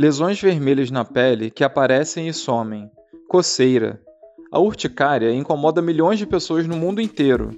lesões 0.00 0.40
vermelhas 0.40 0.90
na 0.90 1.04
pele 1.04 1.50
que 1.50 1.62
aparecem 1.62 2.26
e 2.26 2.32
somem, 2.32 2.90
coceira. 3.28 4.00
A 4.50 4.58
urticária 4.58 5.30
incomoda 5.30 5.82
milhões 5.82 6.18
de 6.18 6.24
pessoas 6.24 6.66
no 6.66 6.74
mundo 6.74 7.02
inteiro. 7.02 7.50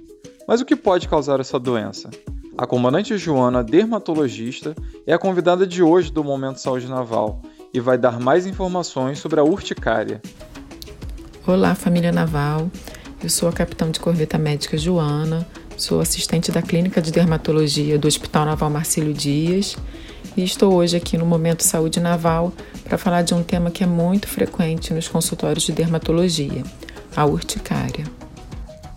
Mas 0.45 0.59
o 0.59 0.65
que 0.65 0.75
pode 0.75 1.07
causar 1.07 1.39
essa 1.39 1.57
doença? 1.57 2.09
A 2.57 2.67
comandante 2.67 3.17
Joana, 3.17 3.63
dermatologista, 3.63 4.75
é 5.07 5.13
a 5.13 5.17
convidada 5.17 5.65
de 5.65 5.81
hoje 5.81 6.11
do 6.11 6.21
Momento 6.21 6.59
Saúde 6.59 6.85
Naval 6.85 7.41
e 7.73 7.79
vai 7.79 7.97
dar 7.97 8.19
mais 8.19 8.45
informações 8.45 9.19
sobre 9.19 9.39
a 9.39 9.43
urticária. 9.43 10.21
Olá, 11.47 11.73
família 11.73 12.11
naval. 12.11 12.69
Eu 13.23 13.29
sou 13.29 13.47
a 13.47 13.53
capitã 13.53 13.89
de 13.89 14.01
corveta 14.01 14.37
médica 14.37 14.77
Joana, 14.77 15.47
sou 15.77 16.01
assistente 16.01 16.51
da 16.51 16.61
Clínica 16.61 17.01
de 17.01 17.09
Dermatologia 17.09 17.97
do 17.97 18.05
Hospital 18.05 18.47
Naval 18.47 18.69
Marcílio 18.69 19.13
Dias 19.13 19.77
e 20.35 20.43
estou 20.43 20.73
hoje 20.73 20.97
aqui 20.97 21.17
no 21.17 21.25
Momento 21.25 21.63
Saúde 21.63 21.99
Naval 21.99 22.51
para 22.83 22.97
falar 22.97 23.21
de 23.21 23.33
um 23.33 23.43
tema 23.43 23.69
que 23.69 23.83
é 23.83 23.87
muito 23.87 24.27
frequente 24.27 24.93
nos 24.93 25.07
consultórios 25.07 25.63
de 25.63 25.71
dermatologia, 25.71 26.63
a 27.15 27.25
urticária. 27.25 28.05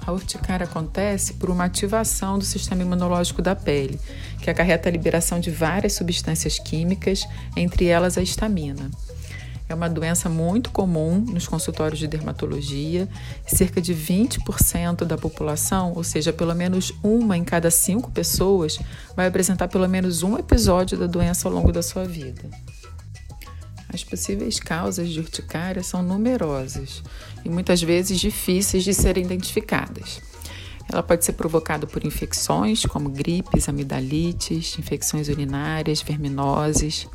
A 0.07 0.13
urticária 0.13 0.65
acontece 0.65 1.35
por 1.35 1.51
uma 1.51 1.65
ativação 1.65 2.39
do 2.39 2.45
sistema 2.45 2.83
imunológico 2.83 3.43
da 3.43 3.57
pele, 3.57 3.99
que 4.41 4.49
acarreta 4.49 4.89
a 4.89 4.93
liberação 4.93 5.41
de 5.41 5.51
várias 5.51 5.95
substâncias 5.95 6.59
químicas, 6.59 7.27
entre 7.57 7.87
elas 7.87 8.17
a 8.17 8.23
histamina. 8.23 8.89
É 9.69 9.75
uma 9.75 9.89
doença 9.89 10.29
muito 10.29 10.71
comum 10.71 11.19
nos 11.19 11.49
consultórios 11.49 11.99
de 11.99 12.07
dermatologia. 12.07 13.09
Cerca 13.47 13.81
de 13.81 13.95
20% 13.95 15.05
da 15.05 15.19
população, 15.19 15.93
ou 15.95 16.05
seja, 16.05 16.33
pelo 16.33 16.55
menos 16.55 16.95
uma 17.03 17.37
em 17.37 17.43
cada 17.43 17.71
cinco 17.71 18.11
pessoas, 18.11 18.79
vai 19.17 19.27
apresentar 19.27 19.67
pelo 19.67 19.89
menos 19.89 20.23
um 20.23 20.39
episódio 20.39 20.97
da 20.97 21.07
doença 21.07 21.49
ao 21.49 21.55
longo 21.55 21.73
da 21.73 21.83
sua 21.83 22.05
vida. 22.05 22.49
As 23.93 24.05
possíveis 24.05 24.61
causas 24.61 25.09
de 25.09 25.19
urticária 25.19 25.83
são 25.83 26.03
numerosas 26.03 27.03
e 27.45 27.49
muitas 27.49 27.83
vezes 27.83 28.21
difíceis 28.21 28.85
de 28.85 28.95
serem 28.95 29.25
identificadas. 29.25 30.21
Ela 30.89 31.03
pode 31.03 31.25
ser 31.25 31.33
provocada 31.33 31.87
por 31.87 32.05
infecções 32.05 32.85
como 32.87 33.09
gripes, 33.09 33.69
amidalites, 33.69 34.79
infecções 34.79 35.29
urinárias, 35.29 36.01
verminoses 36.01 37.09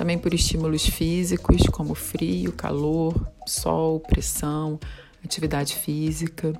também 0.00 0.16
por 0.16 0.32
estímulos 0.32 0.86
físicos 0.86 1.60
como 1.70 1.94
frio, 1.94 2.52
calor, 2.52 3.14
sol, 3.46 4.00
pressão, 4.00 4.80
atividade 5.22 5.74
física, 5.74 6.54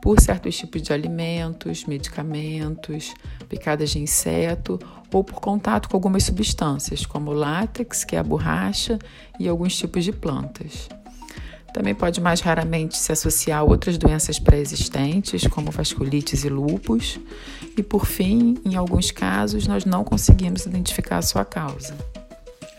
por 0.00 0.18
certos 0.18 0.56
tipos 0.56 0.80
de 0.80 0.90
alimentos, 0.90 1.84
medicamentos, 1.84 3.12
picadas 3.50 3.90
de 3.90 3.98
inseto 3.98 4.78
ou 5.12 5.22
por 5.22 5.42
contato 5.42 5.90
com 5.90 5.96
algumas 5.98 6.24
substâncias, 6.24 7.04
como 7.04 7.34
látex, 7.34 8.02
que 8.02 8.16
é 8.16 8.18
a 8.18 8.22
borracha, 8.22 8.98
e 9.38 9.46
alguns 9.46 9.76
tipos 9.76 10.02
de 10.02 10.12
plantas. 10.12 10.88
Também 11.74 11.94
pode 11.94 12.18
mais 12.18 12.40
raramente 12.40 12.96
se 12.96 13.12
associar 13.12 13.60
a 13.60 13.62
outras 13.62 13.98
doenças 13.98 14.38
pré-existentes, 14.38 15.46
como 15.46 15.70
vasculites 15.70 16.44
e 16.44 16.48
lúpus, 16.48 17.20
e 17.76 17.82
por 17.82 18.06
fim, 18.06 18.56
em 18.64 18.74
alguns 18.74 19.10
casos, 19.10 19.66
nós 19.66 19.84
não 19.84 20.02
conseguimos 20.02 20.64
identificar 20.64 21.18
a 21.18 21.22
sua 21.22 21.44
causa. 21.44 21.94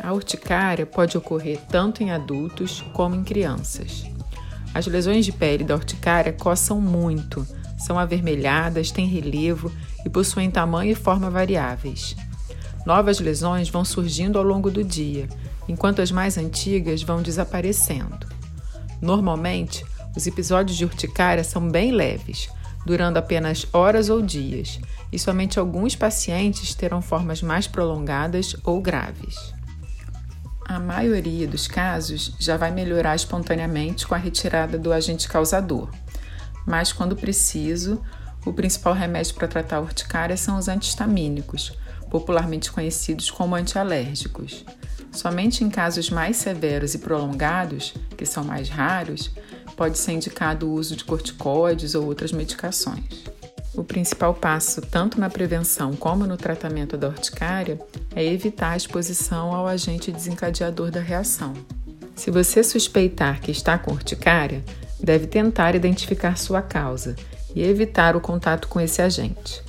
A 0.04 0.14
urticária 0.14 0.84
pode 0.84 1.16
ocorrer 1.16 1.60
tanto 1.70 2.02
em 2.02 2.10
adultos 2.10 2.84
como 2.92 3.16
em 3.16 3.24
crianças. 3.24 4.04
As 4.74 4.88
lesões 4.88 5.26
de 5.26 5.32
pele 5.32 5.64
da 5.64 5.76
urticária 5.76 6.34
coçam 6.34 6.82
muito, 6.82 7.46
são 7.78 8.00
avermelhadas, 8.00 8.90
têm 8.90 9.06
relevo 9.08 9.72
e 10.04 10.10
possuem 10.10 10.50
tamanho 10.50 10.92
e 10.92 10.96
forma 10.96 11.30
variáveis. 11.30 12.16
Novas 12.84 13.20
lesões 13.20 13.70
vão 13.70 13.86
surgindo 13.86 14.40
ao 14.40 14.44
longo 14.44 14.72
do 14.72 14.84
dia, 14.84 15.30
enquanto 15.68 16.02
as 16.02 16.12
mais 16.12 16.36
antigas 16.36 17.04
vão 17.04 17.22
desaparecendo. 17.22 18.26
Normalmente, 19.00 19.86
os 20.16 20.26
episódios 20.26 20.78
de 20.78 20.84
urticária 20.84 21.44
são 21.44 21.70
bem 21.70 21.92
leves, 21.92 22.50
durando 22.88 23.18
apenas 23.18 23.68
horas 23.72 24.10
ou 24.10 24.20
dias, 24.20 24.80
e 25.12 25.20
somente 25.20 25.60
alguns 25.60 25.96
pacientes 25.96 26.74
terão 26.74 27.04
formas 27.04 27.44
mais 27.44 27.68
prolongadas 27.68 28.56
ou 28.64 28.82
graves. 28.82 29.54
A 30.72 30.80
maioria 30.80 31.46
dos 31.46 31.68
casos 31.68 32.34
já 32.40 32.56
vai 32.56 32.72
melhorar 32.72 33.14
espontaneamente 33.14 34.08
com 34.08 34.16
a 34.16 34.18
retirada 34.18 34.80
do 34.80 34.94
agente 34.94 35.28
causador, 35.28 35.90
mas 36.66 36.94
quando 36.94 37.14
preciso, 37.14 38.02
o 38.46 38.54
principal 38.54 38.94
remédio 38.94 39.36
para 39.36 39.50
tratar 39.50 39.76
a 39.76 39.82
urticária 39.82 40.38
são 40.38 40.58
os 40.58 40.70
antihistamínicos, 40.70 41.78
popularmente 42.10 42.72
conhecidos 42.72 43.30
como 43.30 43.54
antialérgicos. 43.54 44.64
Somente 45.12 45.62
em 45.62 45.70
casos 45.70 46.10
mais 46.10 46.38
severos 46.38 46.94
e 46.94 47.00
prolongados, 47.00 47.94
que 48.16 48.26
são 48.26 48.42
mais 48.42 48.70
raros, 48.70 49.30
pode 49.76 49.98
ser 49.98 50.14
indicado 50.14 50.70
o 50.70 50.74
uso 50.76 50.96
de 50.96 51.04
corticoides 51.04 51.96
ou 51.96 52.06
outras 52.06 52.32
medicações. 52.32 53.26
O 53.82 53.84
principal 53.84 54.36
passo, 54.36 54.80
tanto 54.80 55.20
na 55.20 55.28
prevenção 55.28 55.96
como 55.96 56.28
no 56.28 56.38
tratamento 56.38 56.96
da 56.96 57.08
urticária, 57.08 57.80
é 58.16 58.24
evitar 58.24 58.74
a 58.74 58.78
exposição 58.78 59.56
ao 59.56 59.66
agente 59.66 60.12
desencadeador 60.12 60.92
da 60.92 61.00
reação. 61.00 61.56
Se 62.16 62.30
você 62.30 62.64
suspeitar 62.64 63.42
que 63.42 63.50
está 63.50 63.80
com 63.80 63.90
urticária, 63.94 64.64
deve 65.00 65.26
tentar 65.26 65.74
identificar 65.74 66.38
sua 66.38 66.62
causa 66.62 67.16
e 67.56 67.64
evitar 67.64 68.16
o 68.16 68.22
contato 68.22 68.68
com 68.68 68.80
esse 68.80 69.02
agente. 69.02 69.64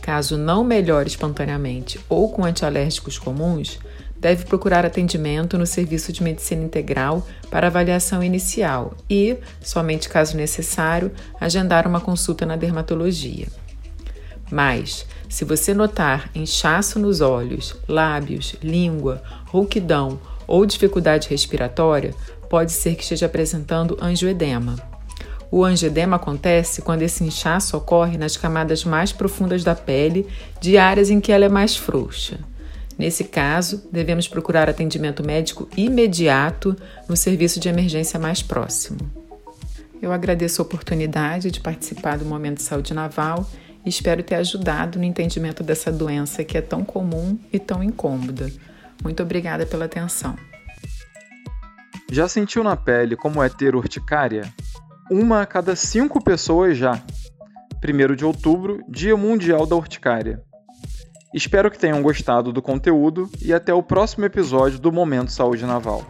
Caso 0.00 0.38
não 0.38 0.64
melhore 0.64 1.10
espontaneamente 1.10 2.00
ou 2.08 2.32
com 2.32 2.46
antialérgicos 2.46 3.18
comuns, 3.18 3.78
deve 4.20 4.44
procurar 4.44 4.84
atendimento 4.84 5.56
no 5.56 5.66
Serviço 5.66 6.12
de 6.12 6.22
Medicina 6.22 6.62
Integral 6.62 7.26
para 7.50 7.68
avaliação 7.68 8.22
inicial 8.22 8.94
e, 9.08 9.38
somente 9.62 10.08
caso 10.08 10.36
necessário, 10.36 11.10
agendar 11.40 11.88
uma 11.88 12.00
consulta 12.00 12.44
na 12.44 12.54
dermatologia. 12.54 13.48
Mas, 14.50 15.06
se 15.28 15.44
você 15.44 15.72
notar 15.72 16.30
inchaço 16.34 16.98
nos 16.98 17.20
olhos, 17.20 17.76
lábios, 17.88 18.56
língua, 18.62 19.22
rouquidão 19.46 20.20
ou 20.46 20.66
dificuldade 20.66 21.28
respiratória, 21.28 22.14
pode 22.48 22.72
ser 22.72 22.96
que 22.96 23.02
esteja 23.02 23.26
apresentando 23.26 23.96
angioedema. 24.02 24.76
O 25.52 25.64
angioedema 25.64 26.16
acontece 26.16 26.82
quando 26.82 27.02
esse 27.02 27.24
inchaço 27.24 27.76
ocorre 27.76 28.18
nas 28.18 28.36
camadas 28.36 28.84
mais 28.84 29.12
profundas 29.12 29.64
da 29.64 29.74
pele, 29.74 30.28
de 30.60 30.76
áreas 30.76 31.10
em 31.10 31.20
que 31.20 31.32
ela 31.32 31.44
é 31.44 31.48
mais 31.48 31.76
frouxa. 31.76 32.38
Nesse 33.00 33.24
caso, 33.24 33.88
devemos 33.90 34.28
procurar 34.28 34.68
atendimento 34.68 35.24
médico 35.24 35.66
imediato 35.74 36.76
no 37.08 37.16
serviço 37.16 37.58
de 37.58 37.66
emergência 37.66 38.20
mais 38.20 38.42
próximo. 38.42 38.98
Eu 40.02 40.12
agradeço 40.12 40.60
a 40.60 40.66
oportunidade 40.66 41.50
de 41.50 41.60
participar 41.60 42.18
do 42.18 42.26
Momento 42.26 42.58
de 42.58 42.62
Saúde 42.62 42.92
Naval 42.92 43.48
e 43.86 43.88
espero 43.88 44.22
ter 44.22 44.34
ajudado 44.34 44.98
no 44.98 45.06
entendimento 45.06 45.62
dessa 45.62 45.90
doença 45.90 46.44
que 46.44 46.58
é 46.58 46.60
tão 46.60 46.84
comum 46.84 47.38
e 47.50 47.58
tão 47.58 47.82
incômoda. 47.82 48.52
Muito 49.02 49.22
obrigada 49.22 49.64
pela 49.64 49.86
atenção. 49.86 50.36
Já 52.12 52.28
sentiu 52.28 52.62
na 52.62 52.76
pele 52.76 53.16
como 53.16 53.42
é 53.42 53.48
ter 53.48 53.74
urticária? 53.74 54.52
Uma 55.10 55.40
a 55.40 55.46
cada 55.46 55.74
cinco 55.74 56.22
pessoas 56.22 56.76
já. 56.76 57.02
1 57.82 58.14
de 58.14 58.26
outubro, 58.26 58.84
Dia 58.86 59.16
Mundial 59.16 59.64
da 59.66 59.74
Urticária. 59.74 60.49
Espero 61.32 61.70
que 61.70 61.78
tenham 61.78 62.02
gostado 62.02 62.52
do 62.52 62.60
conteúdo 62.60 63.30
e 63.40 63.54
até 63.54 63.72
o 63.72 63.82
próximo 63.82 64.24
episódio 64.24 64.80
do 64.80 64.90
Momento 64.90 65.30
Saúde 65.30 65.64
Naval. 65.64 66.04